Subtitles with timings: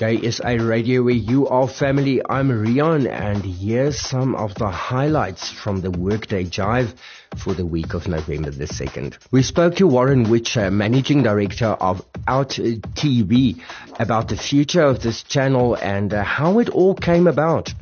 [0.00, 2.22] GaySA Radio where you are family.
[2.26, 6.94] I'm Rian and here's some of the highlights from the Workday Jive
[7.36, 9.18] for the week of November the 2nd.
[9.30, 13.62] We spoke to Warren Witcher, Managing Director of Out TV
[13.98, 17.74] about the future of this channel and uh, how it all came about.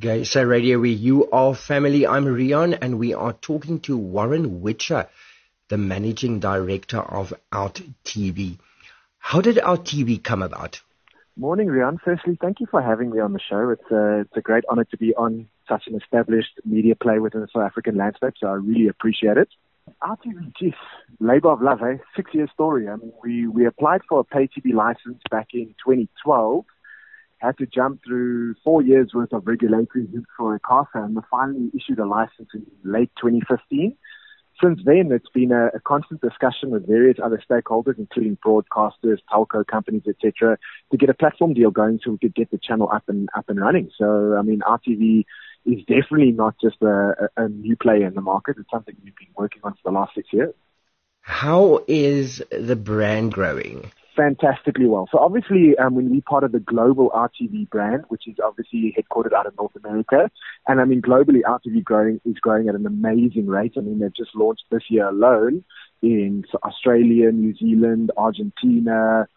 [0.00, 2.04] GaySA Radio where you are family.
[2.04, 5.06] I'm Rian and we are talking to Warren Witcher,
[5.68, 8.58] the Managing Director of Out TV.
[9.20, 10.80] How did Out TV come about?
[11.38, 11.98] Morning, Rian.
[12.04, 13.70] Firstly, thank you for having me on the show.
[13.70, 17.42] It's a, it's a great honor to be on such an established media play within
[17.42, 19.48] the South African landscape, so I really appreciate it.
[20.04, 20.72] Out TV, geez,
[21.20, 21.98] labor of love, eh?
[22.16, 22.88] Six year story.
[22.88, 26.64] I mean, we, we applied for a pay TV license back in 2012,
[27.38, 31.70] had to jump through four years worth of regulatory hoops for ICASA, and we finally
[31.72, 33.96] issued a license in late 2015
[34.62, 39.66] since then, it's been a, a, constant discussion with various other stakeholders, including broadcasters, telco
[39.66, 40.58] companies, etc.,
[40.90, 43.48] to get a platform deal going so we could get the channel up and up
[43.48, 43.90] and running.
[43.96, 45.24] So, I mean, Out TV
[45.64, 48.56] is definitely not just a, a new player in the market.
[48.58, 50.54] It's something we've been working on for the last six years.
[51.20, 53.92] How is the brand growing?
[54.18, 55.08] Fantastically well.
[55.12, 58.92] So obviously, um, when we're part of the global Out TV brand, which is obviously
[58.98, 60.28] headquartered out of North America,
[60.66, 63.74] and I mean globally, Out TV growing is growing at an amazing rate.
[63.76, 65.62] I mean they've just launched this year alone
[66.02, 69.28] in Australia, New Zealand, Argentina,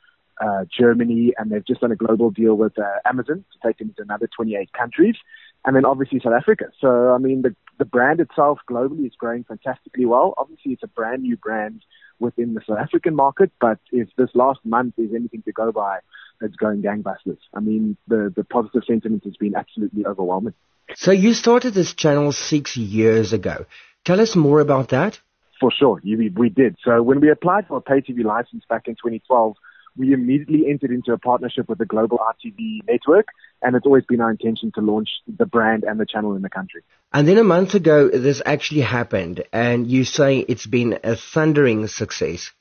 [0.43, 3.93] uh, Germany, and they've just done a global deal with uh, Amazon to take them
[3.97, 5.15] to another 28 countries,
[5.63, 6.65] and then obviously South Africa.
[6.79, 10.33] So I mean the the brand itself globally is growing fantastically well.
[10.39, 11.83] Obviously, it's a brand new brand
[12.21, 15.99] within the South African market, but if this last month is anything to go by,
[16.41, 17.37] it's going gangbusters.
[17.53, 20.53] I mean, the, the positive sentiment has been absolutely overwhelming.
[20.95, 23.65] So you started this channel six years ago.
[24.03, 25.19] Tell us more about that.
[25.59, 26.75] For sure, we, we did.
[26.83, 29.55] So when we applied for a pay TV license back in 2012,
[29.97, 33.27] we immediately entered into a partnership with the global Out TV network,
[33.61, 36.49] and it's always been our intention to launch the brand and the channel in the
[36.49, 36.83] country.
[37.13, 41.87] And then a month ago, this actually happened, and you say it's been a thundering
[41.87, 42.51] success.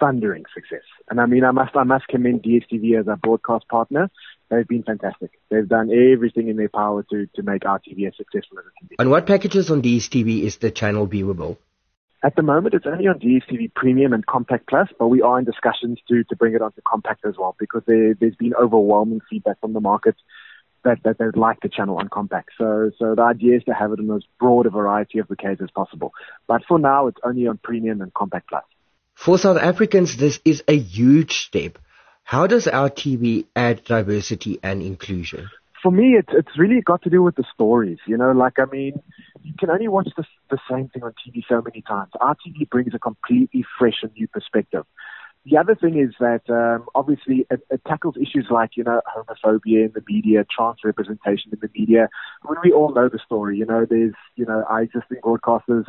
[0.00, 0.82] Thundering success.
[1.08, 4.10] And I mean, I must, I must commend DSTV as our broadcast partner.
[4.50, 5.30] They've been fantastic.
[5.48, 8.78] They've done everything in their power to, to make Out TV as successful as it
[8.78, 8.96] can be.
[8.98, 11.56] On what packages on DSTV is the channel viewable?
[12.24, 15.44] At the moment, it's only on DSTV Premium and Compact Plus, but we are in
[15.44, 19.60] discussions to, to bring it onto Compact as well because there, there's been overwhelming feedback
[19.60, 20.14] from the market
[20.84, 22.50] that, that they'd like the channel on Compact.
[22.56, 25.60] So, so the idea is to have it in as broad a variety of bouquets
[25.60, 26.12] as possible.
[26.46, 28.64] But for now, it's only on Premium and Compact Plus.
[29.14, 31.78] For South Africans, this is a huge step.
[32.22, 35.48] How does Out TV add diversity and inclusion?
[35.82, 37.98] for me, it's it's really got to do with the stories.
[38.06, 39.02] You know, like I mean,
[39.42, 42.10] you can only watch the the same thing on TV so many times.
[42.20, 44.84] Out TV brings a completely fresh and new perspective.
[45.44, 49.86] The other thing is that um, obviously it, it tackles issues like you know homophobia
[49.86, 52.08] in the media, trans representation in the media.
[52.42, 55.86] When we all know the story, you know, there's you know our existing broadcasters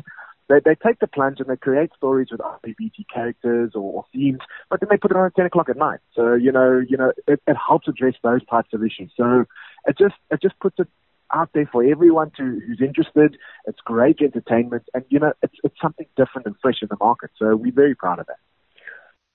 [0.50, 4.40] they, they take the plunge and they create stories with LGBT characters or, or themes,
[4.70, 6.00] but then they put it on at 10 o'clock at night.
[6.14, 9.12] So, you know, you know, it, it helps address those types of issues.
[9.16, 9.46] So
[9.86, 10.88] it just, it just puts it
[11.34, 13.38] out there for everyone to, who's interested.
[13.66, 17.32] It's great entertainment and, you know, it's, it's something different and fresh in the market.
[17.38, 18.38] So we're very proud of that.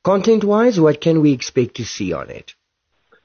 [0.04, 2.54] Content wise, what can we expect to see on it?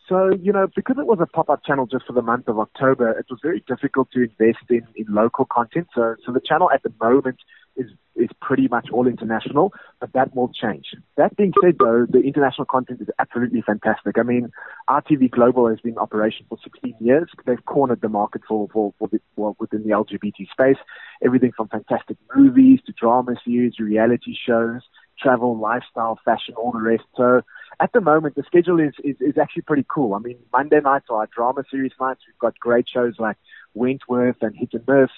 [0.10, 3.12] So, you know, because it was a pop-up channel just for the month of October,
[3.12, 5.88] it was very difficult to invest in, in local content.
[5.96, 7.38] So, so the channel at the moment
[7.76, 10.94] is is pretty much all international, but that will change.
[11.18, 14.20] That being said, though, the international content is absolutely fantastic.
[14.20, 14.52] I mean,
[14.88, 17.30] Out TV Global has been in operation for 16 years.
[17.46, 20.78] They've cornered the market for for, for the, well, within the LGBT space.
[21.24, 24.82] Everything from fantastic movies to drama series, reality shows,
[25.20, 27.04] travel, lifestyle, fashion, all the rest.
[27.16, 27.42] So
[27.80, 30.14] at the moment, the schedule is, is, is actually pretty cool.
[30.14, 32.22] I mean, Monday nights are our drama series nights.
[32.28, 33.38] We've got great shows like
[33.74, 35.10] Wentworth and Hit and Miss.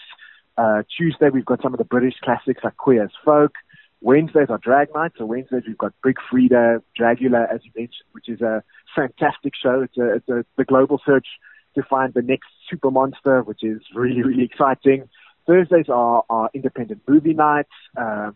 [0.58, 3.54] Uh, Tuesday, we've got some of the British classics like Queer as Folk.
[4.02, 5.16] Wednesdays are drag nights.
[5.18, 8.64] So Wednesdays, we've got Big Freedia, Dragula, as you mentioned, which is a
[8.96, 9.82] fantastic show.
[9.82, 11.28] It's a, it's a, the global search
[11.76, 15.10] to find the next super monster, which is really, really exciting.
[15.48, 17.70] Thursdays are, are independent movie nights.
[17.98, 18.36] Um,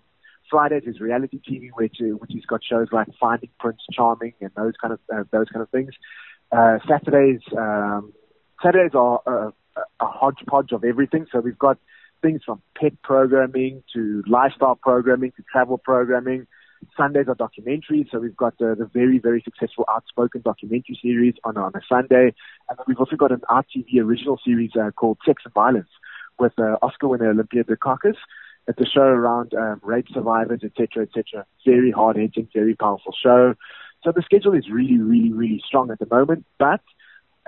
[0.49, 4.73] Fridays is reality TV, which which has got shows like Finding Prince Charming and those
[4.81, 5.91] kind of uh, those kind of things.
[6.51, 8.13] Uh, Saturdays um,
[8.63, 9.53] Saturdays are a,
[9.99, 11.27] a hodgepodge of everything.
[11.31, 11.77] So we've got
[12.21, 16.47] things from pet programming to lifestyle programming to travel programming.
[16.95, 21.57] Sundays are documentaries, so we've got the, the very, very successful Outspoken documentary series on,
[21.57, 22.33] on a Sunday.
[22.69, 25.89] And then we've also got an Out TV original series uh, called Sex and Violence
[26.39, 28.15] with uh, Oscar winner Olympia Dukakis.
[28.67, 31.45] It's a show around um, rape survivors, etc., etc.
[31.65, 33.55] Very hard-hitting, very powerful show.
[34.03, 36.45] So the schedule is really, really, really strong at the moment.
[36.59, 36.81] But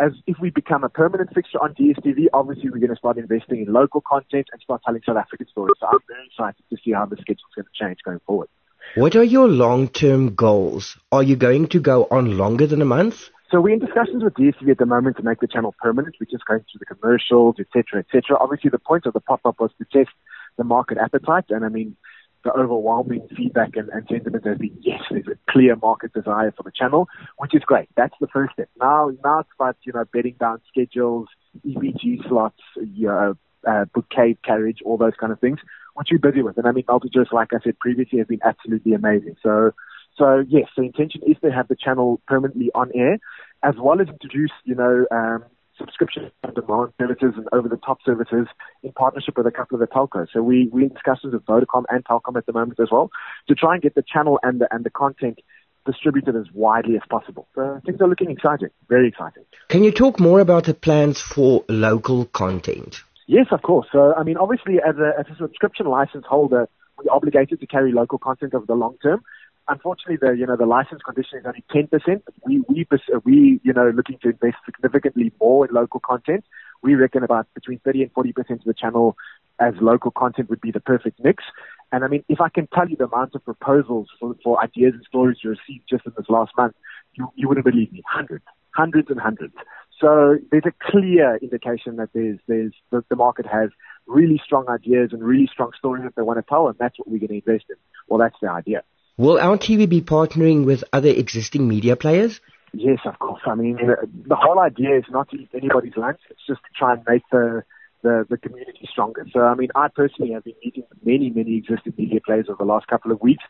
[0.02, 3.62] as if we become a permanent fixture on DSTV, obviously we're going to start investing
[3.62, 5.76] in local content and start telling South African stories.
[5.80, 8.50] So I'm very excited to see how the schedule is going to change going forward.
[8.96, 10.98] What are your long-term goals?
[11.12, 13.30] Are you going to go on longer than a month?
[13.52, 16.16] So we're in discussions with DSTV at the moment to make the channel permanent.
[16.20, 18.38] We're just going through the commercials, etc., etc.
[18.40, 20.16] Obviously, the point of the pop-up was to test
[20.58, 21.96] the market appetite, and I mean,
[22.44, 26.64] the overwhelming feedback and, and sentiment has been yes, there's a clear market desire for
[26.64, 27.08] the channel,
[27.38, 27.90] which is great.
[27.96, 28.70] That's the first step.
[28.80, 31.28] Now, now it's about you know bedding down schedules,
[31.66, 33.36] EPG slots, you
[33.68, 35.60] uh, bouquet carriage, all those kind of things,
[35.96, 36.58] which we're busy with.
[36.58, 39.36] And I mean, MultiChoice, like I said previously, has been absolutely amazing.
[39.44, 39.72] So,
[40.18, 43.20] so yes, the intention is to have the channel permanently on air,
[43.64, 45.46] as well as introduce, you know, um,
[45.82, 48.48] subscription on demand services and over the top services
[48.84, 50.28] in partnership with a couple of the telcos.
[50.34, 53.10] So we, we're in discussions with Vodacom and Telkom at the moment as well
[53.48, 55.40] to try and get the channel and the, and the content
[55.86, 57.48] distributed as widely as possible.
[57.56, 59.44] So things are looking exciting, very exciting.
[59.68, 63.04] Can you talk more about the plans for local content?
[63.28, 63.88] Yes, of course.
[63.92, 66.68] So, I mean, obviously, as a, as a subscription license holder,
[66.98, 69.24] we're obligated to carry local content over the long term
[69.68, 72.24] unfortunately, the you know the license condition is only ten percent.
[72.46, 72.88] We we
[73.24, 76.46] we you know looking to invest significantly more in local content.
[76.82, 79.18] We reckon about between thirty and forty percent of the channel
[79.60, 81.44] as local content would be the perfect mix.
[81.92, 84.94] And I mean, if I can tell you the amount of proposals for, for ideas
[84.96, 86.74] and stories you received just in this last month,
[87.14, 88.02] you, you wouldn't believe me.
[88.08, 89.54] Hundreds, hundreds and hundreds.
[90.00, 93.70] So there's a clear indication that there's, there's, the, the market has
[94.08, 97.08] really strong ideas and really strong stories that they want to tell, and that's what
[97.08, 97.76] we're going to invest in.
[98.08, 98.84] Well, that's the idea.
[99.18, 102.40] Will Out TV be partnering with other existing media players?
[102.74, 103.42] Yes, of course.
[103.46, 106.20] I mean, the, the whole idea is not to eat anybody's lunch.
[106.30, 107.64] It's just to try and make the,
[108.02, 109.28] the, the community stronger.
[109.34, 112.72] So, I mean, I personally have been meeting many, many existing media players over the
[112.72, 113.44] last couple of weeks,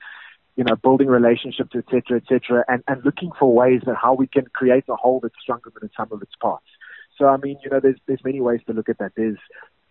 [0.55, 4.13] you know, building relationships, et cetera, et cetera, and, and looking for ways that how
[4.15, 6.65] we can create a whole that's stronger than some of its parts.
[7.17, 9.11] So, I mean, you know, there's, there's many ways to look at that.
[9.15, 9.37] There's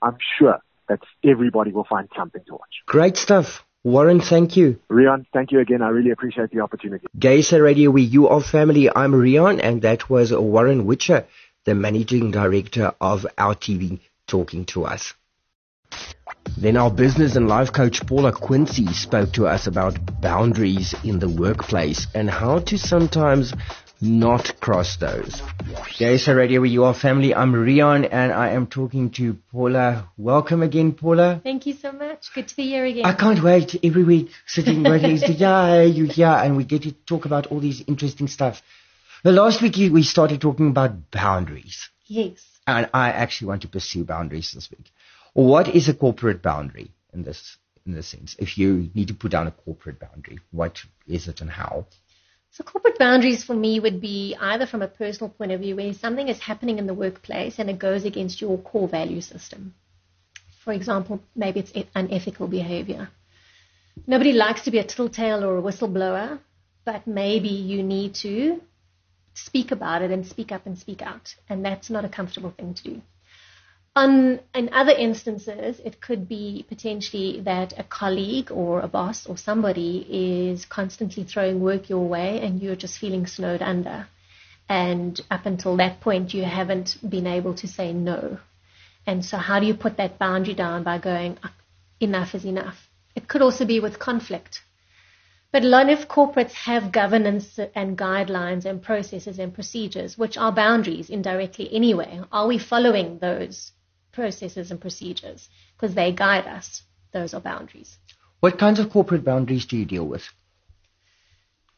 [0.00, 2.82] I'm sure that everybody will find something to watch.
[2.86, 3.64] Great stuff.
[3.84, 4.80] Warren, thank you.
[4.90, 5.80] Rian, thank you again.
[5.80, 7.06] I really appreciate the opportunity.
[7.16, 8.90] Gaysa Radio, where you are family.
[8.90, 11.24] I'm Rian, and that was Warren Witcher,
[11.64, 15.14] the managing director of Out TV, talking to us.
[16.58, 21.28] Then our business and life coach Paula Quinsee spoke to us about boundaries in the
[21.28, 23.52] workplace and how to sometimes
[24.00, 25.40] not cross those.
[25.98, 27.34] Gaysa Radio, where you are family.
[27.34, 30.08] I'm Rian and I am talking to Paula.
[30.16, 31.40] Welcome again, Paula.
[31.42, 32.32] Thank you so much.
[32.34, 33.04] Good to be here again.
[33.04, 36.92] I can't wait every week sitting waiting to yeah, you here and we get to
[36.92, 38.62] talk about all these interesting stuff.
[39.24, 41.88] The last week we started talking about boundaries.
[42.06, 42.44] Yes.
[42.66, 44.90] And I actually want to pursue boundaries this week.
[45.32, 47.56] What is a corporate boundary in this
[47.86, 48.36] in this sense?
[48.38, 51.86] If you need to put down a corporate boundary, what is it and how?
[52.56, 55.92] So corporate boundaries for me would be either from a personal point of view where
[55.92, 59.74] something is happening in the workplace and it goes against your core value system.
[60.64, 63.10] For example, maybe it's unethical behavior.
[64.06, 66.38] Nobody likes to be a tattletale or a whistleblower,
[66.86, 68.62] but maybe you need to
[69.34, 71.34] speak about it and speak up and speak out.
[71.50, 73.02] And that's not a comfortable thing to do.
[73.96, 79.38] On, in other instances, it could be potentially that a colleague or a boss or
[79.38, 84.06] somebody is constantly throwing work your way and you're just feeling snowed under.
[84.68, 88.38] And up until that point, you haven't been able to say no.
[89.06, 91.54] And so, how do you put that boundary down by going, ah,
[91.98, 92.90] enough is enough?
[93.14, 94.60] It could also be with conflict.
[95.52, 100.52] But a lot of corporates have governance and guidelines and processes and procedures, which are
[100.52, 102.20] boundaries indirectly anyway.
[102.30, 103.72] Are we following those
[104.16, 106.82] processes and procedures because they guide us.
[107.12, 107.98] Those are boundaries.
[108.40, 110.24] What kinds of corporate boundaries do you deal with?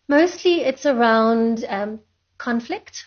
[0.09, 2.01] Mostly it's around um,
[2.39, 3.05] conflict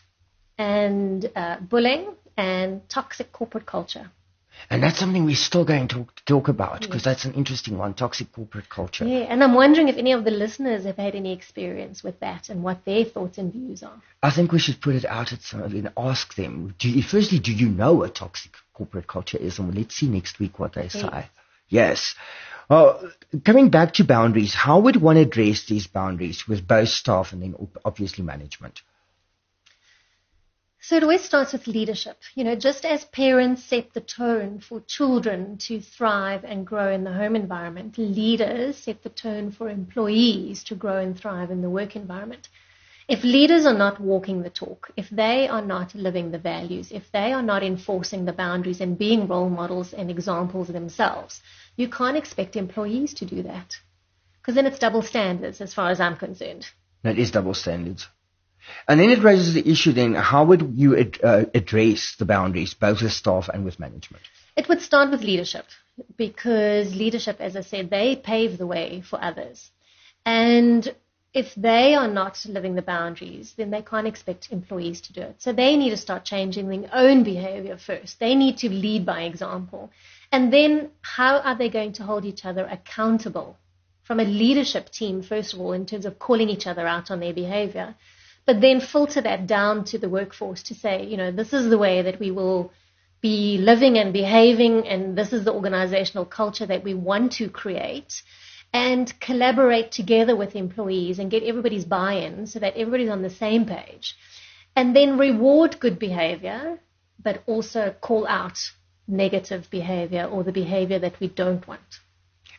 [0.57, 2.07] and uh, bullying
[2.38, 4.11] and toxic corporate culture.
[4.69, 8.31] And that's something we're still going to talk about because that's an interesting one, toxic
[8.31, 9.05] corporate culture.
[9.05, 12.50] Yeah, and I'm wondering if any of the listeners have had any experience with that
[12.50, 14.01] and what their thoughts and views are.
[14.21, 16.75] I think we should put it out at some of them and ask them.
[16.77, 19.59] Do you, firstly, do you know a toxic corporate culture is?
[19.59, 21.29] And let's see next week what they say.
[21.69, 22.15] Yes.
[22.67, 23.11] Well,
[23.45, 27.53] coming back to boundaries, how would one address these boundaries with both staff and then
[27.85, 28.81] obviously management?
[30.79, 32.17] So it always starts with leadership.
[32.33, 37.03] You know, just as parents set the tone for children to thrive and grow in
[37.03, 41.69] the home environment, leaders set the tone for employees to grow and thrive in the
[41.69, 42.50] work environment.
[43.08, 47.12] If leaders are not walking the talk, if they are not living the values, if
[47.12, 51.41] they are not enforcing the boundaries and being role models and examples themselves,
[51.75, 53.75] you can't expect employees to do that.
[54.39, 56.67] Because then it's double standards as far as I'm concerned.
[57.03, 58.08] That is double standards.
[58.88, 62.74] And then it raises the issue then, how would you ad- uh, address the boundaries,
[62.74, 64.24] both with staff and with management?
[64.55, 65.65] It would start with leadership
[66.17, 69.72] because leadership, as I said, they pave the way for others.
[70.25, 70.93] And
[71.33, 75.35] if they are not living the boundaries, then they can't expect employees to do it.
[75.39, 78.19] So they need to start changing their own behavior first.
[78.19, 79.91] They need to lead by example.
[80.31, 83.57] And then how are they going to hold each other accountable
[84.03, 87.19] from a leadership team, first of all, in terms of calling each other out on
[87.21, 87.95] their behavior?
[88.45, 91.77] but then filter that down to the workforce to say, you know, this is the
[91.77, 92.71] way that we will
[93.21, 98.23] be living and behaving, and this is the organizational culture that we want to create,
[98.73, 103.29] and collaborate together with employees and get everybody's buy in so that everybody's on the
[103.29, 104.15] same page.
[104.75, 106.79] And then reward good behavior,
[107.21, 108.57] but also call out
[109.07, 111.81] negative behavior or the behavior that we don't want.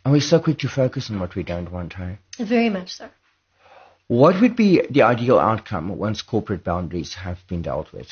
[0.05, 2.19] And we're so quick to focus on what we don't want, hey?
[2.39, 3.09] Very much so.
[4.09, 8.09] What would be the ideal outcome once corporate boundaries have been dealt with?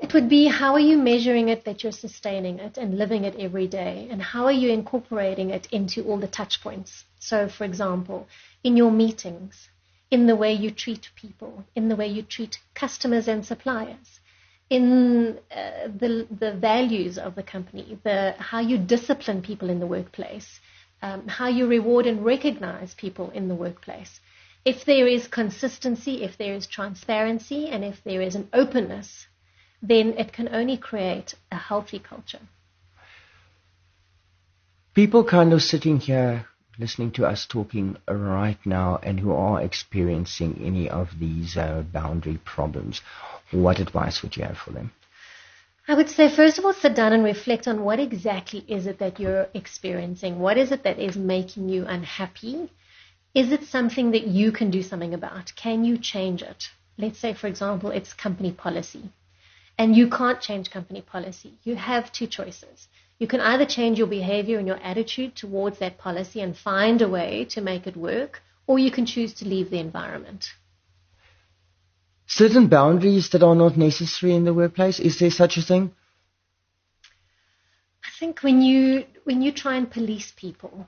[0.00, 3.36] It would be how are you measuring it that you're sustaining it and living it
[3.36, 4.08] every day?
[4.10, 7.04] And how are you incorporating it into all the touch points?
[7.20, 8.26] So, for example,
[8.64, 9.68] in your meetings,
[10.10, 14.20] in the way you treat people, in the way you treat customers and suppliers,
[14.68, 19.86] in uh, the, the values of the company, the, how you discipline people in the
[19.86, 20.60] workplace,
[21.02, 24.20] um, how you reward and recognize people in the workplace.
[24.64, 29.26] If there is consistency, if there is transparency, and if there is an openness,
[29.88, 32.40] then it can only create a healthy culture.
[34.94, 36.46] People kind of sitting here
[36.78, 42.38] listening to us talking right now and who are experiencing any of these uh, boundary
[42.44, 43.00] problems,
[43.50, 44.90] what advice would you have for them?
[45.86, 48.98] I would say, first of all, sit down and reflect on what exactly is it
[49.00, 50.38] that you're experiencing?
[50.38, 52.70] What is it that is making you unhappy?
[53.34, 55.52] Is it something that you can do something about?
[55.56, 56.70] Can you change it?
[56.96, 59.10] Let's say, for example, it's company policy.
[59.78, 61.54] And you can't change company policy.
[61.64, 62.88] You have two choices.
[63.18, 67.08] You can either change your behavior and your attitude towards that policy and find a
[67.08, 70.52] way to make it work, or you can choose to leave the environment
[72.26, 74.98] certain boundaries that are not necessary in the workplace?
[74.98, 75.92] Is there such a thing?
[78.04, 80.86] I think when you when you try and police people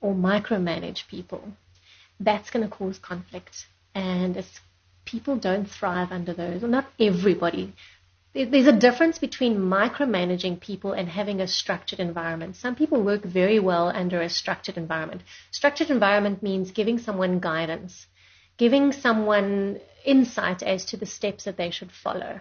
[0.00, 1.42] or micromanage people,
[2.18, 4.36] that's going to cause conflict, and
[5.04, 6.62] people don't thrive under those.
[6.62, 7.74] Not everybody.
[8.34, 12.56] There's a difference between micromanaging people and having a structured environment.
[12.56, 15.20] Some people work very well under a structured environment.
[15.50, 18.06] Structured environment means giving someone guidance,
[18.56, 22.40] giving someone insight as to the steps that they should follow.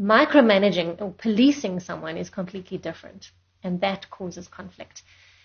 [0.00, 3.32] Micromanaging or policing someone is completely different,
[3.64, 5.02] and that causes conflict.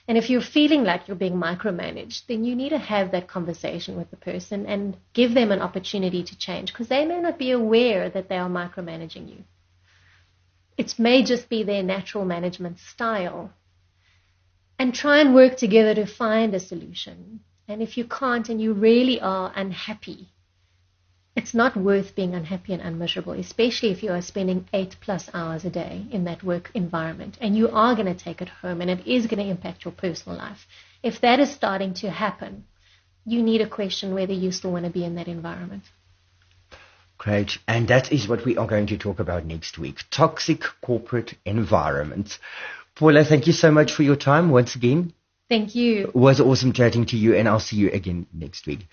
[0.08, 3.96] And if you're feeling like you're being micromanaged, then you need to have that conversation
[3.96, 7.52] with the person and give them an opportunity to change because they may not be
[7.52, 9.44] aware that they are micromanaging you.
[10.78, 13.54] It may just be their natural management style.
[14.78, 17.40] And try and work together to find a solution.
[17.68, 20.33] And if you can't and you really are unhappy,
[21.36, 25.66] it's not worth being unhappy and unmiserable, especially if you are spending eight plus hours
[25.66, 28.90] a day in that work environment and you are going to take it home and
[28.90, 30.68] it is going to impact your personal life.
[31.02, 32.66] If that is starting to happen,
[33.26, 35.84] you need to question whether you still want to be in that environment.
[37.18, 37.58] Great.
[37.68, 40.02] And that is what we are going to talk about next week.
[40.12, 42.38] Toxic corporate environments.
[42.96, 45.14] Paula, thank you so much for your time once again.
[45.50, 46.08] Thank you.
[46.08, 48.88] It was awesome chatting to you and I'll see you again next week.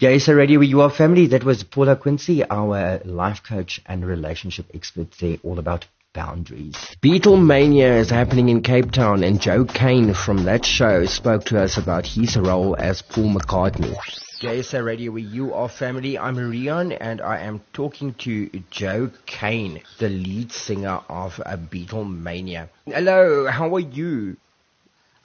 [0.00, 1.26] GaySA Radio, you are family.
[1.26, 6.74] That was Paula Quinsee, our life coach and relationship expert there, all about boundaries.
[7.02, 11.76] Beatlemania is happening in Cape Town, and Joe Kane from that show spoke to us
[11.76, 13.94] about his role as Paul McCartney.
[14.40, 16.16] GaySA Radio, where you are family.
[16.16, 22.70] I'm Rian, and I am talking to Joe Kane, the lead singer of uh, Beatlemania.
[22.86, 24.38] Hello, how are you?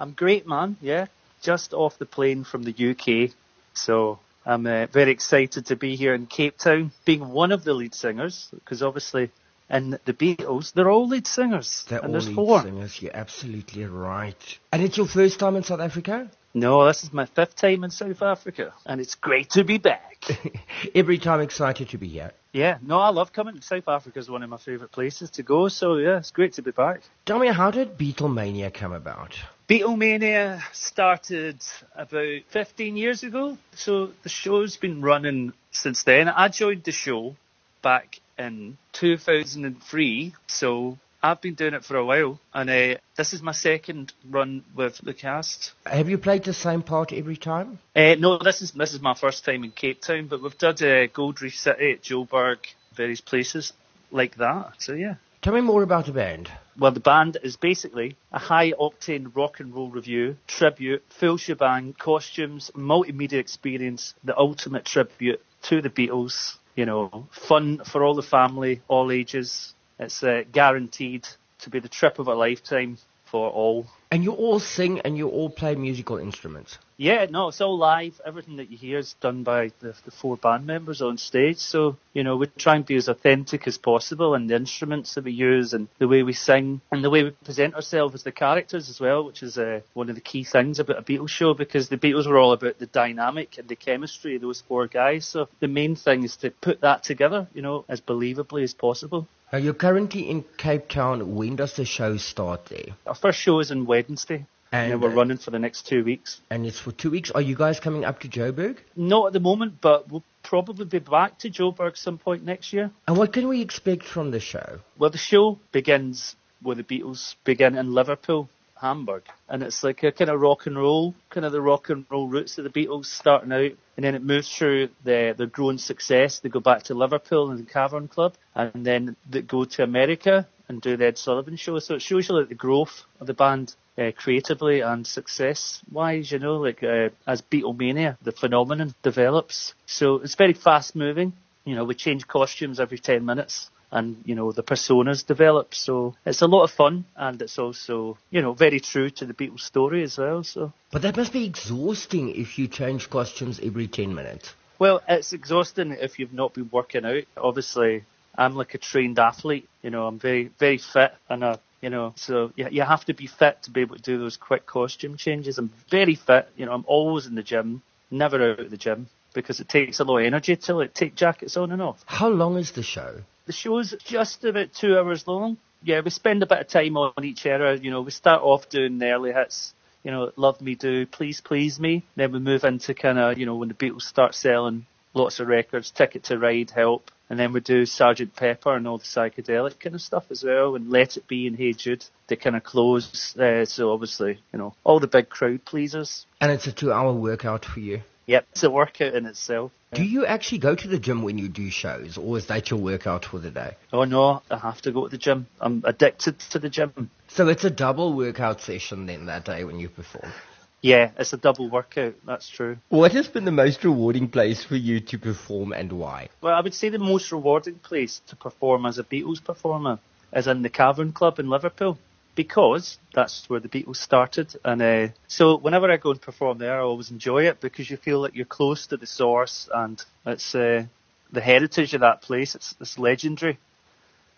[0.02, 0.76] I'm great, man.
[0.82, 1.06] Yeah,
[1.42, 3.34] just off the plane from the UK,
[3.74, 7.74] so I'm uh, very excited to be here in Cape Town, being one of the
[7.74, 9.32] lead singers, because obviously
[9.70, 11.86] in the Beatles, they're all lead singers.
[11.90, 12.62] They're and all there's lead four.
[12.62, 13.02] singers.
[13.02, 14.60] You're absolutely right.
[14.72, 16.30] And it's your first time in South Africa?
[16.54, 20.26] No, this is my fifth time in South Africa, and it's great to be back.
[20.96, 22.32] Every time excited to be here.
[22.54, 23.60] yeah, no, I love coming.
[23.60, 26.62] South Africa is one of my favourite places to go, so yeah, it's great to
[26.62, 27.02] be back.
[27.26, 29.38] Tell me, how did Beatlemania come about?
[29.68, 31.58] Beatlemania started
[31.96, 36.30] about 15 years ago, so the show's been running since then.
[36.30, 37.36] I joined the show
[37.82, 43.42] back in 2003, so I've been doing it for a while, and uh, this is
[43.42, 45.72] my second run with the cast.
[45.88, 47.80] Have you played the same part every time?
[47.96, 50.76] Uh, no, this is this is my first time in Cape Town, but we've done
[50.84, 52.60] uh, Gold Reef City at Joburg,
[52.94, 53.74] various places
[54.12, 54.74] like that.
[54.78, 55.16] So yeah.
[55.46, 56.50] Tell me more about the band.
[56.76, 61.94] Well, the band is basically a high octane rock and roll review, tribute, full shebang,
[62.00, 66.58] costumes, multimedia experience, the ultimate tribute to the Beatles.
[66.76, 69.76] You know, fun for all the family, all ages.
[70.00, 71.28] It's uh, guaranteed
[71.60, 72.98] to be the trip of a lifetime
[73.36, 73.86] for all.
[74.12, 76.78] And you all sing and you all play musical instruments.
[76.96, 78.22] Yeah, no, it's all live.
[78.26, 81.58] Everything that you hear is done by the, the four band members on stage.
[81.58, 85.26] So, you know, we try and be as authentic as possible and the instruments that
[85.26, 88.32] we use and the way we sing and the way we present ourselves as the
[88.32, 91.54] characters as well, which is uh, one of the key things about a Beatles show
[91.54, 95.26] because the Beatles were all about the dynamic and the chemistry of those four guys.
[95.26, 99.28] So the main thing is to put that together, you know, as believably as possible.
[99.52, 101.36] Now, you're currently in Cape Town.
[101.36, 102.96] When does the show start there?
[103.06, 104.46] Our first show is on Wednesday.
[104.72, 106.42] And, And we're uh, running for the next two weeks.
[106.50, 107.32] And it's for two weeks.
[107.32, 108.80] Are you guys coming up to Joburg?
[108.96, 112.92] Not at the moment, but we'll probably be back to Joburg some point next year.
[113.08, 114.80] And what can we expect from the show?
[114.98, 120.12] Well, the show begins where the Beatles begin in Liverpool, Hamburg, and it's like a
[120.12, 123.06] kind of rock and roll, kind of the rock and roll roots of the Beatles
[123.06, 126.40] starting out, and then it moves through their their growing success.
[126.40, 130.48] They go back to Liverpool and the Cavern Club, and then they go to America
[130.68, 131.80] and do the Ed Sullivan Show.
[131.80, 133.76] So it shows you like the growth of the band.
[133.98, 139.74] Uh, creatively and success wise, you know, like uh, as Beatlemania, the phenomenon develops.
[139.86, 141.32] So it's very fast moving.
[141.64, 145.74] You know, we change costumes every 10 minutes and, you know, the personas develop.
[145.74, 149.34] So it's a lot of fun and it's also, you know, very true to the
[149.34, 150.44] Beatles story as well.
[150.44, 154.54] So, But that must be exhausting if you change costumes every 10 minutes.
[154.80, 157.24] well, it's exhausting if you've not been working out.
[157.38, 158.04] Obviously,
[158.38, 159.70] I'm like a trained athlete.
[159.82, 163.14] You know, I'm very, very fit and uh, you know, so you, you have to
[163.14, 165.58] be fit to be able to do those quick costume changes.
[165.58, 166.50] I'm very fit.
[166.58, 167.82] You know, I'm always in the gym,
[168.12, 171.16] never out of the gym because it takes a lot of energy to like take
[171.16, 172.04] jackets on and off.
[172.08, 173.22] How long is the show?
[173.46, 175.58] The show's just about two hours long.
[175.84, 177.78] Yeah, we spend a bit of time on each era.
[177.78, 179.74] You know, we start off doing the early hits.
[180.04, 182.04] You know, Love Me Do, Please Please Me.
[182.16, 185.48] Then we move into kind of, you know, when the Beatles start selling lots of
[185.48, 187.12] records, Ticket to Ride, Help.
[187.30, 190.76] And then we do Sergeant Pepper and all the psychedelic kind of stuff as well,
[190.76, 192.06] and Let It Be and Hey Jude.
[192.28, 193.36] They kind of close.
[193.36, 196.28] Uh, so obviously, you know, all the big crowd pleasers.
[196.40, 198.02] And it's a two hour workout for you.
[198.28, 199.72] Yep, it's a workout in itself.
[199.96, 202.80] Do you actually go to the gym when you do shows, or is that your
[202.80, 203.78] workout for the day?
[203.94, 205.48] Oh no, I have to go to the gym.
[205.62, 207.10] I'm addicted to the gym.
[207.30, 210.34] So it's a double workout session then that day when you perform.
[210.82, 212.16] Yeah, it's a double workout.
[212.26, 212.78] That's true.
[212.90, 216.28] What has been the most rewarding place for you to perform and why?
[216.42, 220.00] Well, I would say the most rewarding place to perform as a Beatles performer
[220.34, 221.98] is in the Cavern Club in Liverpool
[222.36, 224.56] because that's where the Beatles started.
[224.64, 227.98] And uh, so whenever I go and perform there, I always enjoy it because you
[227.98, 230.86] feel like you're close to the source and it's uh,
[231.32, 232.56] the heritage of that place.
[232.56, 233.58] It's, it's legendary.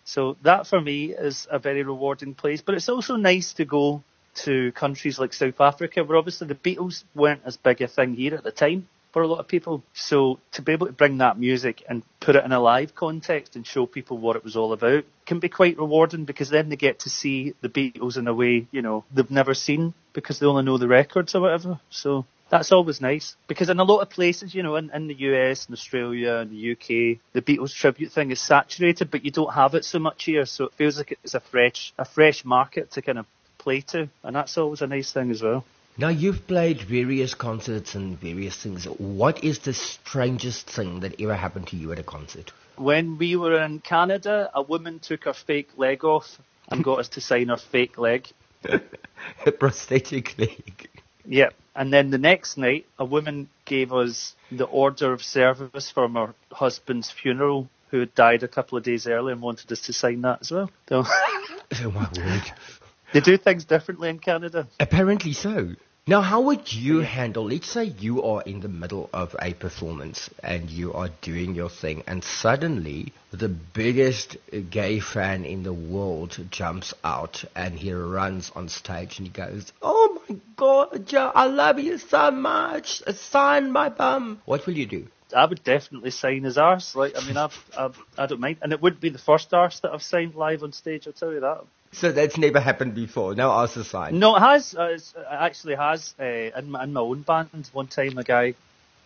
[0.06, 2.62] So that for me is a very rewarding place.
[2.62, 4.04] But it's also nice to go
[4.36, 8.36] to countries like South Africa, where obviously the Beatles weren't as big a thing here
[8.36, 9.84] at the time for a lot of people.
[9.94, 13.56] So to be able to bring that music and put it in a live context
[13.56, 16.76] and show people what it was all about can be quite rewarding because then they
[16.76, 20.46] get to see the Beatles in a way, you know, they've never seen because they
[20.46, 21.80] only know the records or whatever.
[21.90, 25.16] So that's always nice because in a lot of places, you know, in, in the
[25.16, 29.54] US and Australia and the UK, the Beatles tribute thing is saturated, but you don't
[29.54, 30.46] have it so much here.
[30.46, 33.26] So it feels like it's a fresh, a fresh market to kind of
[33.58, 35.66] play to, and that's always a nice thing as well.
[36.00, 38.86] Now you've played various concerts and various things.
[38.86, 42.52] What is the strangest thing that ever happened to you at a concert?
[42.76, 46.38] When we were in Canada, a woman took her fake leg off
[46.70, 48.28] and got us to sign her fake leg.
[49.46, 50.88] a prosthetic leg.
[51.26, 51.56] Yep.
[51.76, 56.36] And then the next night, a woman gave us the order of service from her
[56.52, 60.22] husband's funeral, who had died a couple of days earlier, and wanted us to sign
[60.22, 60.70] that as well.
[60.90, 61.04] So
[61.84, 62.44] Oh my word.
[63.14, 64.68] they do things differently in Canada.
[64.80, 65.76] Apparently so.
[66.10, 70.30] Now, how would you handle, let's say you are in the middle of a performance
[70.42, 74.38] and you are doing your thing and suddenly the biggest
[74.70, 79.74] gay fan in the world jumps out and he runs on stage and he goes,
[79.82, 83.04] Oh my God, Joe, I love you so much.
[83.14, 84.42] Sign my bum.
[84.46, 85.08] What will you do?
[85.36, 86.96] I would definitely sign his arse.
[86.96, 88.58] Like, I mean, I've, I've, I don't mind.
[88.62, 91.34] And it wouldn't be the first arse that I've signed live on stage, I'll tell
[91.34, 91.64] you that.
[91.92, 93.34] So that's never happened before.
[93.36, 94.20] No arse sign.
[94.20, 94.76] No, it has.
[94.76, 96.14] Uh, it actually has.
[96.20, 98.56] Uh, in, my, in my own band, one time a guy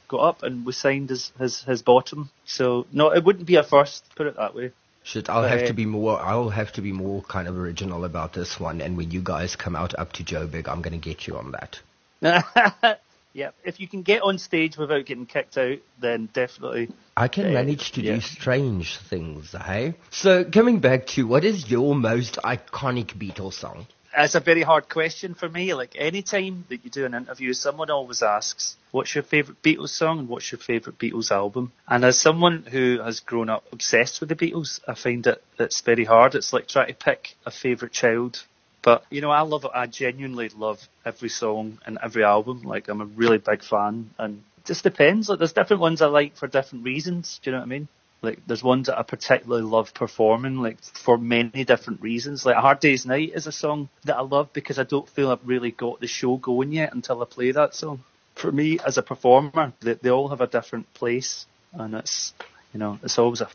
[0.07, 2.29] got up and we signed his, his, his bottom.
[2.45, 4.03] So no, it wouldn't be a first.
[4.15, 4.71] Put it that way.
[5.03, 6.19] Shit, I'll have to be more.
[6.19, 8.81] I'll have to be more kind of original about this one.
[8.81, 11.53] And when you guys come out up to Joburg, I'm going to get you on
[11.53, 11.79] that.
[13.33, 16.89] Yeah, if you can get on stage without getting kicked out, then definitely.
[17.15, 18.15] I can uh, manage to yeah.
[18.15, 19.95] do strange things, hey?
[20.09, 23.87] So, coming back to what is your most iconic Beatles song?
[24.15, 25.73] That's a very hard question for me.
[25.73, 29.89] Like, any time that you do an interview, someone always asks, What's your favourite Beatles
[29.89, 31.71] song and what's your favourite Beatles album?
[31.87, 35.79] And as someone who has grown up obsessed with the Beatles, I find it it's
[35.79, 36.35] very hard.
[36.35, 38.43] It's like trying to pick a favourite child
[38.81, 39.65] but you know, I love.
[39.65, 42.63] I genuinely love every song and every album.
[42.63, 45.29] Like I'm a really big fan, and it just depends.
[45.29, 47.39] Like there's different ones I like for different reasons.
[47.43, 47.87] Do you know what I mean?
[48.21, 52.45] Like there's ones that I particularly love performing, like for many different reasons.
[52.45, 55.45] Like Hard Day's Night is a song that I love because I don't feel I've
[55.45, 58.03] really got the show going yet until I play that song.
[58.35, 62.33] For me as a performer, they, they all have a different place, and it's
[62.73, 63.49] you know it's always a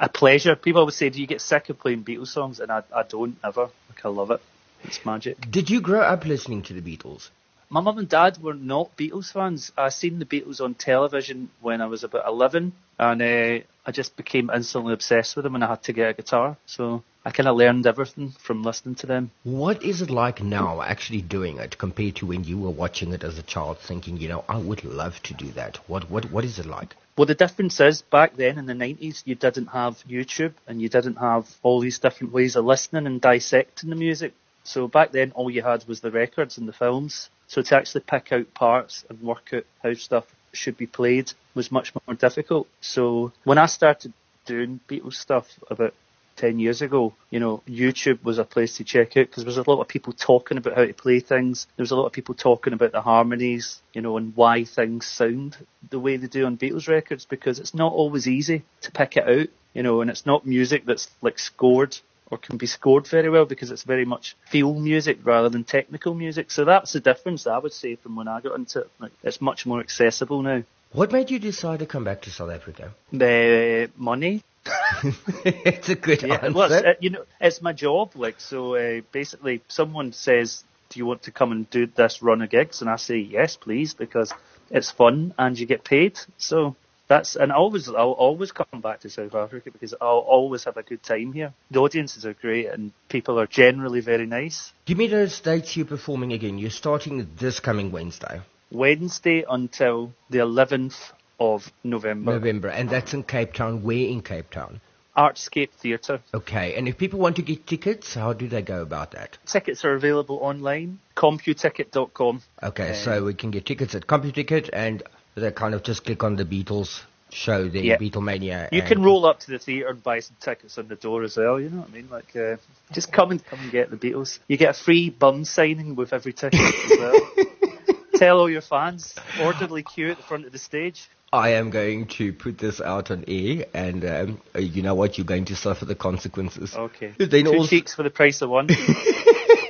[0.00, 0.54] a pleasure.
[0.54, 3.36] People always say, "Do you get sick of playing Beatles songs?" And I I don't
[3.42, 3.68] ever.
[3.88, 4.40] Like I love it.
[4.84, 5.50] It's magic.
[5.50, 7.30] Did you grow up listening to the Beatles?
[7.72, 9.70] My mum and dad were not Beatles fans.
[9.78, 14.16] I seen the Beatles on television when I was about 11, and uh, I just
[14.16, 16.56] became instantly obsessed with them, and I had to get a guitar.
[16.66, 19.30] So I kind of learned everything from listening to them.
[19.44, 23.22] What is it like now, actually doing it, compared to when you were watching it
[23.22, 25.76] as a child, thinking, you know, I would love to do that?
[25.86, 26.96] What what what is it like?
[27.16, 30.88] Well, the difference is back then in the 90s, you didn't have YouTube and you
[30.88, 34.32] didn't have all these different ways of listening and dissecting the music.
[34.64, 37.30] So back then, all you had was the records and the films.
[37.46, 41.72] So to actually pick out parts and work out how stuff should be played was
[41.72, 42.68] much more difficult.
[42.80, 44.12] So when I started
[44.46, 45.94] doing Beatles stuff about
[46.36, 49.58] 10 years ago, you know, YouTube was a place to check out because there was
[49.58, 51.66] a lot of people talking about how to play things.
[51.76, 55.06] There was a lot of people talking about the harmonies, you know, and why things
[55.06, 55.56] sound
[55.90, 59.28] the way they do on Beatles records because it's not always easy to pick it
[59.28, 61.98] out, you know, and it's not music that's like scored
[62.30, 66.14] or can be scored very well because it's very much feel music rather than technical
[66.14, 66.50] music.
[66.50, 68.90] So that's the difference I would say from when I got into it.
[69.00, 70.62] Like, it's much more accessible now.
[70.92, 72.92] What made you decide to come back to South Africa?
[73.12, 74.42] The money.
[75.44, 76.52] it's a good yeah, answer.
[76.52, 78.12] Well, it's, uh, you know, it's my job.
[78.14, 82.42] Like, so uh, basically, someone says, "Do you want to come and do this run
[82.42, 84.34] of gigs?" And I say, "Yes, please," because
[84.68, 86.18] it's fun and you get paid.
[86.36, 86.76] So
[87.10, 90.84] that's and always I'll always come back to South Africa because I'll always have a
[90.84, 91.52] good time here.
[91.72, 94.72] The audiences are great and people are generally very nice.
[94.86, 96.56] Give me those dates you're performing again.
[96.56, 98.40] You're starting this coming Wednesday.
[98.70, 102.34] Wednesday until the 11th of November.
[102.34, 103.82] November, and that's in Cape Town.
[103.82, 104.80] Where in Cape Town?
[105.16, 106.20] Artscape Theatre.
[106.32, 109.36] Okay, and if people want to get tickets, how do they go about that?
[109.46, 112.42] Tickets are available online, computicket.com.
[112.62, 115.02] Okay, so we can get tickets at CompuTicket and
[115.40, 117.96] they kind of just click on the Beatles show, the yeah.
[117.96, 118.68] Beatlemania.
[118.72, 121.36] You can roll up to the theatre and buy some tickets on the door as
[121.36, 121.60] well.
[121.60, 122.08] You know what I mean?
[122.10, 122.56] Like, uh,
[122.92, 124.38] just come and come and get the Beatles.
[124.48, 127.30] You get a free bum signing with every ticket as well.
[128.16, 131.08] Tell all your fans orderly queue at the front of the stage.
[131.32, 135.16] I am going to put this out on air, and um, you know what?
[135.16, 136.74] You're going to suffer the consequences.
[136.74, 137.14] Okay.
[137.18, 137.68] Then Two also...
[137.68, 138.66] cheeks for the price of one.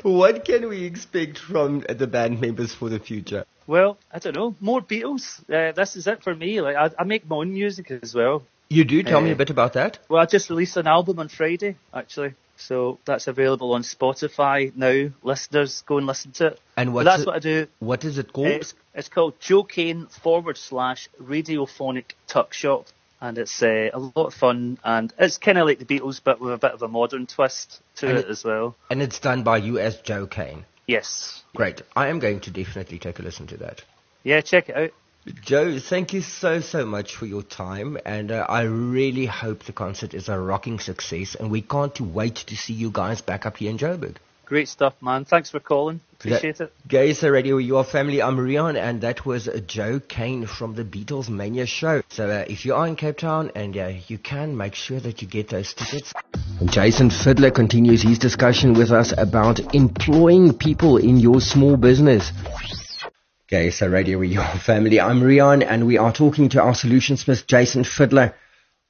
[0.02, 3.44] what can we expect from the band members for the future?
[3.66, 4.54] Well, I don't know.
[4.60, 5.40] More Beatles.
[5.48, 6.60] Uh, this is it for me.
[6.60, 8.42] Like I, I, make my own music as well.
[8.68, 9.02] You do.
[9.02, 9.98] Tell uh, me a bit about that.
[10.08, 12.34] Well, I just released an album on Friday, actually.
[12.56, 15.10] So that's available on Spotify now.
[15.22, 16.60] Listeners, go and listen to it.
[16.76, 17.66] And that's it, what I do.
[17.78, 18.48] What is it called?
[18.48, 22.86] It's, it's called Joe Kane forward slash radiophonic tuck shop
[23.20, 26.40] and it's uh, a lot of fun, and it's kind of like the Beatles, but
[26.40, 28.76] with a bit of a modern twist to it, it, as well.
[28.90, 30.00] And it's done by U.S.
[30.00, 30.64] Joe Kane.
[30.86, 31.42] Yes.
[31.54, 31.82] Great.
[31.94, 33.82] I am going to definitely take a listen to that.
[34.22, 34.90] Yeah, check it out.
[35.42, 39.72] Joe, thank you so, so much for your time, and uh, I really hope the
[39.72, 43.58] concert is a rocking success, and we can't wait to see you guys back up
[43.58, 44.16] here in Joburg.
[44.50, 45.24] Great stuff, man.
[45.24, 46.00] Thanks for calling.
[46.14, 46.88] Appreciate that, it.
[46.88, 48.20] Gaysa Radio, your family.
[48.20, 52.02] I'm Rian, and that was Joe Kane from the Beatles Mania show.
[52.08, 55.22] So uh, if you are in Cape Town, and uh, you can, make sure that
[55.22, 56.12] you get those tickets.
[56.64, 62.32] Jason Fiddler continues his discussion with us about employing people in your small business.
[63.46, 65.00] Okay, so Radio Your Family.
[65.00, 68.34] I'm Rian, and we are talking to our solutionsmith, Jason Fiddler.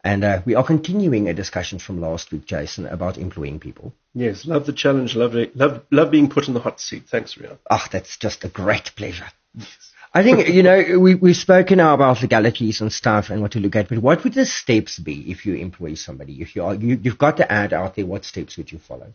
[0.02, 3.92] And uh, we are continuing a discussion from last week, Jason, about employing people.
[4.14, 7.04] Yes, love the challenge, love, love, love being put in the hot seat.
[7.08, 7.58] Thanks, Rian.
[7.70, 9.28] Ah, oh, that's just a great pleasure.
[9.54, 9.92] Yes.
[10.12, 13.60] I think, you know, we, we've spoken now about legalities and stuff and what to
[13.60, 16.40] look at, but what would the steps be if you employ somebody?
[16.40, 19.12] If you are, you, you've got the ad out there, what steps would you follow?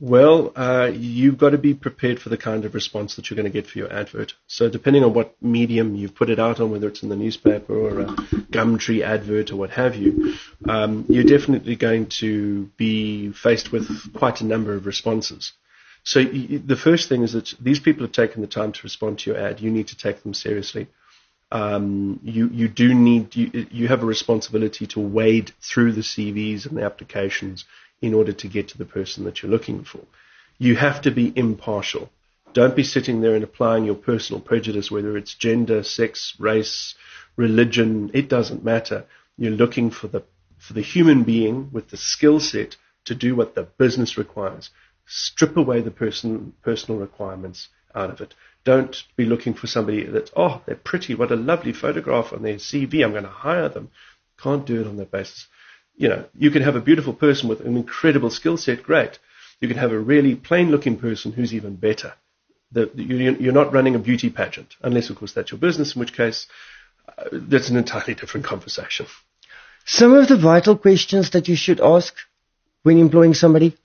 [0.00, 3.50] Well, uh, you've got to be prepared for the kind of response that you're going
[3.50, 4.34] to get for your advert.
[4.46, 7.76] So depending on what medium you've put it out on, whether it's in the newspaper
[7.76, 10.34] or a Gumtree advert or what have you,
[10.68, 15.52] um, you're definitely going to be faced with quite a number of responses.
[16.04, 19.30] So the first thing is that these people have taken the time to respond to
[19.32, 19.60] your ad.
[19.60, 20.86] You need to take them seriously.
[21.50, 26.66] Um, you you do need you, you have a responsibility to wade through the CVs
[26.66, 27.64] and the applications
[28.00, 30.00] in order to get to the person that you're looking for.
[30.58, 32.10] You have to be impartial.
[32.52, 36.94] Don't be sitting there and applying your personal prejudice, whether it's gender, sex, race,
[37.36, 39.04] religion, it doesn't matter.
[39.36, 40.22] You're looking for the,
[40.58, 44.70] for the human being with the skill set to do what the business requires.
[45.06, 48.34] Strip away the person, personal requirements out of it.
[48.64, 52.56] Don't be looking for somebody that, oh, they're pretty, what a lovely photograph on their
[52.56, 53.90] CV, I'm going to hire them.
[54.38, 55.46] Can't do it on that basis
[55.98, 59.18] you know, you can have a beautiful person with an incredible skill set, great.
[59.60, 62.14] You can have a really plain looking person who's even better.
[62.70, 66.12] The, you're not running a beauty pageant, unless, of course, that's your business, in which
[66.12, 66.46] case
[67.08, 69.06] uh, that's an entirely different conversation.
[69.86, 72.14] Some of the vital questions that you should ask
[72.84, 73.76] when employing somebody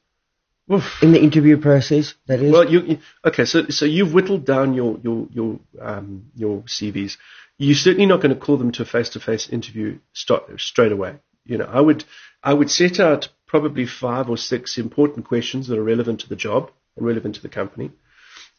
[0.72, 1.02] Oof.
[1.02, 2.14] in the interview process.
[2.28, 2.52] That is.
[2.52, 3.46] Well, you, okay.
[3.46, 7.18] So, so you've whittled down your your your um, your CVs.
[7.58, 11.66] You're certainly not going to call them to a face-to-face interview straight away you know,
[11.66, 12.06] I would
[12.44, 16.36] I would set out probably five or six important questions that are relevant to the
[16.36, 17.92] job and relevant to the company.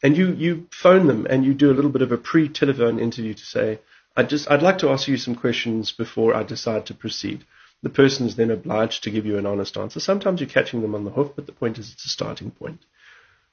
[0.01, 3.33] And you, you phone them and you do a little bit of a pre-telephone interview
[3.33, 3.79] to say,
[4.15, 7.45] I just, I'd like to ask you some questions before I decide to proceed.
[7.83, 9.99] The person is then obliged to give you an honest answer.
[9.99, 12.79] Sometimes you're catching them on the hoof, but the point is it's a starting point.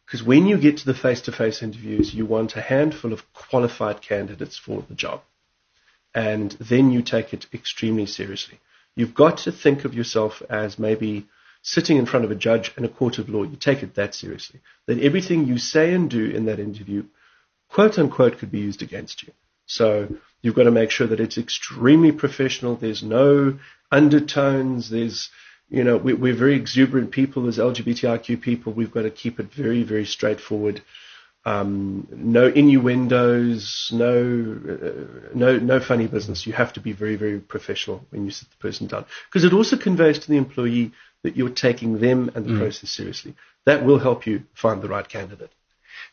[0.07, 4.57] Because when you get to the face-to-face interviews, you want a handful of qualified candidates
[4.57, 5.23] for the job.
[6.15, 8.61] And then you take it extremely seriously.
[8.95, 11.27] You've got to think of yourself as maybe
[11.63, 13.45] sitting in front of a judge in a court of law.
[13.45, 14.61] You take it that seriously.
[14.87, 17.05] That everything you say and do in that interview,
[17.69, 19.33] quote unquote, could be used against you.
[19.67, 20.09] So
[20.43, 22.77] you've got to make sure that it's extremely professional.
[22.77, 23.59] There's no
[23.91, 24.91] undertones.
[24.91, 25.31] There's,
[25.71, 28.73] you know, we, are very exuberant people as LGBTIQ people.
[28.73, 30.83] We've got to keep it very, very straightforward.
[31.45, 36.47] Um, no innuendos, no, uh, no, no funny business.
[36.47, 39.07] You have to be very, very professional when you sit the person down.
[39.29, 42.59] Because it also conveys to the employee that you're taking them and the mm.
[42.59, 43.35] process seriously.
[43.65, 45.51] That will help you find the right candidate.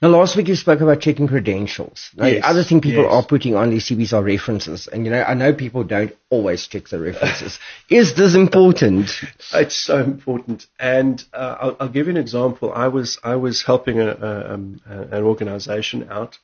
[0.02, 2.10] Now, last week you spoke about checking credentials.
[2.16, 3.14] Now, yes, the other thing people yes.
[3.14, 4.88] are putting on these CVs are references.
[4.88, 7.60] And, you know, I know people don't always check the references.
[7.90, 9.12] Is this important?
[9.54, 10.68] It's so important.
[10.80, 12.72] And uh, I'll, I'll, give you an example.
[12.74, 16.38] I was, I was helping a, a, um, an organization out.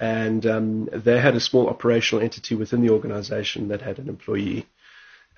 [0.00, 4.66] And um, they had a small operational entity within the organization that had an employee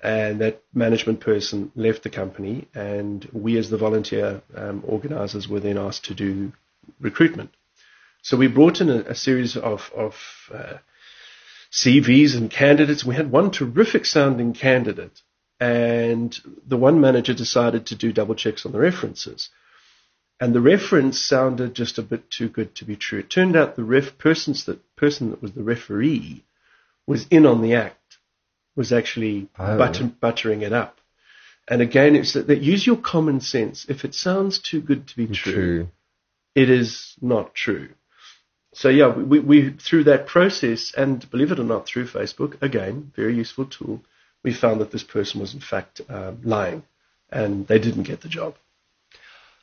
[0.03, 5.59] and that management person left the company, and we, as the volunteer um, organizers, were
[5.59, 6.51] then asked to do
[6.99, 7.51] recruitment.
[8.21, 10.15] So we brought in a, a series of, of
[10.53, 10.77] uh,
[11.71, 13.05] CVs and candidates.
[13.05, 15.21] We had one terrific sounding candidate,
[15.59, 19.49] and the one manager decided to do double checks on the references.
[20.39, 23.19] And the reference sounded just a bit too good to be true.
[23.19, 26.43] It turned out the ref persons that person that was the referee
[27.05, 28.17] was in on the act,
[28.75, 29.77] was actually oh.
[29.77, 30.97] butter, buttering it up.
[31.67, 33.85] And again, it's that, that, use your common sense.
[33.87, 35.87] If it sounds too good to be true, true
[36.55, 37.89] it is not true.
[38.73, 43.11] So yeah, we, we through that process, and believe it or not, through Facebook, again,
[43.15, 44.01] very useful tool,
[44.43, 46.83] we found that this person was in fact um, lying,
[47.29, 48.55] and they didn't get the job.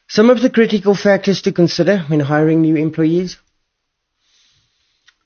[0.08, 3.38] Some of the critical factors to consider when hiring new employees: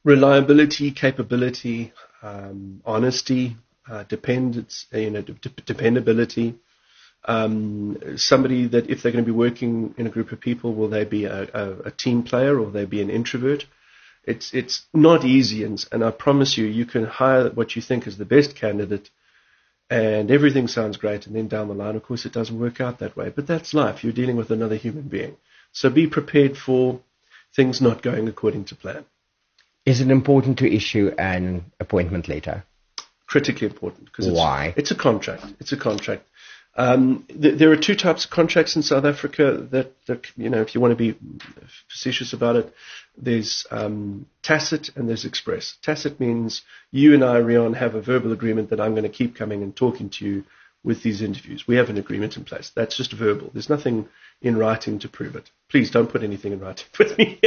[0.04, 3.56] reliability, capability, um, honesty,
[3.90, 5.22] uh, dependence, you know,
[5.66, 6.54] dependability
[7.24, 10.88] um, somebody that if they're going to be working in a group of people, will
[10.88, 13.64] they be a, a, a team player or will they be an introvert?
[14.24, 18.06] It's it's not easy, and, and I promise you, you can hire what you think
[18.06, 19.10] is the best candidate,
[19.90, 23.00] and everything sounds great, and then down the line, of course, it doesn't work out
[23.00, 23.32] that way.
[23.34, 24.04] But that's life.
[24.04, 25.36] You're dealing with another human being,
[25.72, 27.00] so be prepared for
[27.54, 29.04] things not going according to plan.
[29.84, 32.64] Is it important to issue an appointment letter?
[33.26, 34.72] Critically important because why?
[34.76, 35.46] It's a contract.
[35.58, 36.28] It's a contract
[36.74, 40.62] Um, th- there are two types of contracts in South Africa that, that, you know,
[40.62, 41.18] if you want to be
[41.88, 42.74] facetious about it,
[43.16, 45.76] there's um, tacit and there's express.
[45.82, 49.36] Tacit means you and I, Rian, have a verbal agreement that I'm going to keep
[49.36, 50.44] coming and talking to you
[50.84, 51.66] with these interviews.
[51.66, 52.72] We have an agreement in place.
[52.74, 53.50] That's just verbal.
[53.52, 54.08] There's nothing
[54.40, 55.50] in writing to prove it.
[55.70, 57.40] Please don't put anything in writing with me.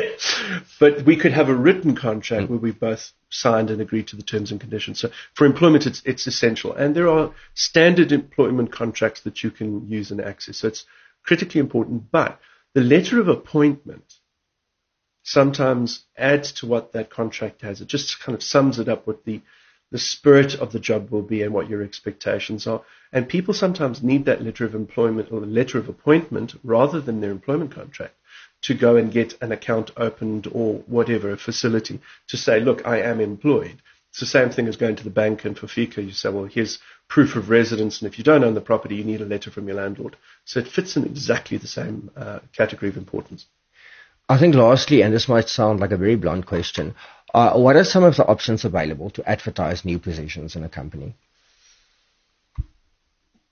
[0.79, 2.49] but we could have a written contract mm.
[2.49, 4.99] where we've both signed and agreed to the terms and conditions.
[4.99, 6.73] So for employment, it's, it's essential.
[6.73, 10.57] And there are standard employment contracts that you can use and access.
[10.57, 10.85] So it's
[11.23, 12.11] critically important.
[12.11, 12.39] But
[12.73, 14.13] the letter of appointment
[15.23, 17.81] sometimes adds to what that contract has.
[17.81, 19.41] It just kind of sums it up what the
[19.91, 22.81] the spirit of the job will be and what your expectations are.
[23.15, 27.21] And people sometimes need that letter of employment or the letter of appointment rather than
[27.21, 28.13] their employment contract
[28.63, 32.99] to go and get an account opened or whatever, a facility to say, look, I
[32.99, 33.81] am employed.
[34.09, 36.43] It's the same thing as going to the bank and for FICA, you say, well,
[36.43, 38.01] here's proof of residence.
[38.01, 40.17] And if you don't own the property, you need a letter from your landlord.
[40.43, 43.45] So it fits in exactly the same uh, category of importance.
[44.27, 46.95] I think lastly, and this might sound like a very blunt question,
[47.33, 51.15] uh, what are some of the options available to advertise new positions in a company?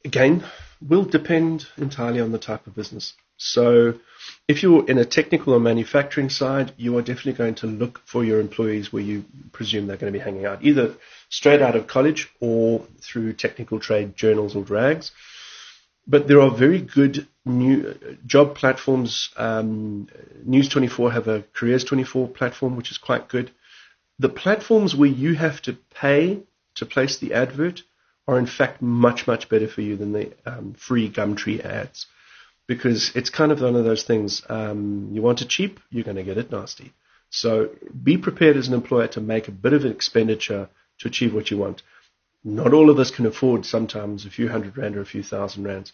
[0.06, 0.44] Again,
[0.82, 3.14] will depend entirely on the type of business.
[3.38, 4.00] So
[4.48, 8.24] if you're in a technical or manufacturing side, you are definitely going to look for
[8.24, 10.96] your employees where you presume they're going to be hanging out, either
[11.30, 15.12] straight out of college or through technical trade journals or drags.
[16.06, 19.30] But there are very good new job platforms.
[19.38, 20.10] Um,
[20.44, 23.52] News 24 have a Careers 24 platform, which is quite good.
[24.20, 26.44] The platforms where you have to pay
[26.76, 27.84] to place the advert
[28.28, 32.08] are in fact much, much better for you than the um, free Gumtree ads.
[32.68, 36.18] Because it's kind of one of those things, um, you want it cheap, you're going
[36.18, 36.94] to get it nasty.
[37.30, 37.72] So
[38.04, 41.52] be prepared as an employer to make a bit of an expenditure to achieve what
[41.52, 41.82] you want.
[42.44, 45.64] Not all of us can afford sometimes a few hundred rand or a few thousand
[45.64, 45.92] rands.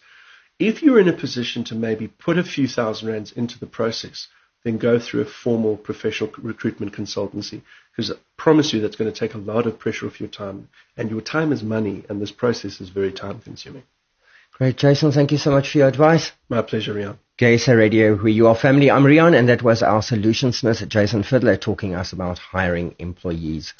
[0.58, 4.28] If you're in a position to maybe put a few thousand rands into the process,
[4.64, 9.18] then go through a formal professional recruitment consultancy because I promise you that's going to
[9.18, 12.32] take a lot of pressure off your time and your time is money and this
[12.32, 13.84] process is very time consuming.
[14.52, 15.10] Great, Jason.
[15.12, 16.32] Thank you so much for your advice.
[16.48, 17.16] My pleasure, Rian.
[17.38, 18.90] GaySA Radio, where you are family.
[18.90, 23.72] I'm Rian, and that was our solutionsmith, Jason Fiddler, talking us about hiring employees.